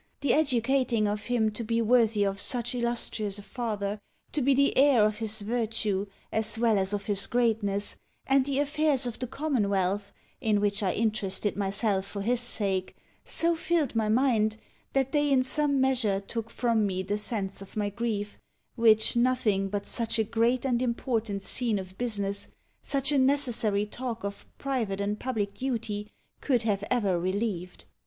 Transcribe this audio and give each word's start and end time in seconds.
The 0.21 0.33
educating 0.33 1.07
of 1.07 1.25
him 1.25 1.51
to 1.51 1.63
be 1.63 1.79
worthy 1.79 2.23
of 2.25 2.39
so 2.39 2.63
illustrious 2.73 3.37
a 3.37 3.43
father, 3.43 3.99
to 4.31 4.41
be 4.41 4.55
the 4.55 4.75
heir 4.75 5.05
of 5.05 5.17
his 5.19 5.43
virtue 5.43 6.07
as 6.31 6.57
well 6.57 6.79
as 6.79 6.91
of 6.91 7.05
his 7.05 7.27
greatness, 7.27 7.97
and 8.25 8.43
the 8.43 8.57
affairs 8.57 9.05
of 9.05 9.19
the 9.19 9.27
commonwealth, 9.27 10.11
in 10.41 10.59
which 10.59 10.81
I 10.81 10.93
interested 10.93 11.55
myself 11.55 12.07
for 12.07 12.23
his 12.23 12.39
sake, 12.39 12.95
so 13.23 13.55
filled 13.55 13.95
my 13.95 14.09
mind, 14.09 14.57
that 14.93 15.11
they 15.11 15.31
in 15.31 15.43
some 15.43 15.79
measure 15.79 16.19
took 16.19 16.49
from 16.49 16.87
me 16.87 17.03
the 17.03 17.19
sense 17.19 17.61
of 17.61 17.77
my 17.77 17.91
grief, 17.91 18.39
which 18.73 19.15
nothing 19.15 19.69
but 19.69 19.85
such 19.85 20.17
a 20.17 20.23
great 20.23 20.65
and 20.65 20.81
important 20.81 21.43
scene 21.43 21.77
of 21.77 21.95
business, 21.99 22.47
such 22.81 23.11
a 23.11 23.19
necessary 23.19 23.85
talk 23.85 24.23
of 24.23 24.47
private 24.57 24.99
and 24.99 25.19
public 25.19 25.53
duty, 25.53 26.09
could 26.41 26.63
have 26.63 26.83
ever 26.89 27.19
relieved. 27.19 27.85